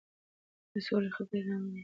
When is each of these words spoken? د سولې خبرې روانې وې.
د 0.71 0.73
سولې 0.87 1.09
خبرې 1.15 1.39
روانې 1.45 1.69
وې. 1.73 1.79